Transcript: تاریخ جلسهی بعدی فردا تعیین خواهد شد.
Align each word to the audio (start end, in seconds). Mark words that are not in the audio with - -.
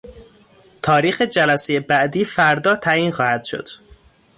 تاریخ 0.81 1.21
جلسهی 1.21 1.79
بعدی 1.79 2.23
فردا 2.25 2.75
تعیین 2.75 3.11
خواهد 3.11 3.43
شد. 3.43 3.69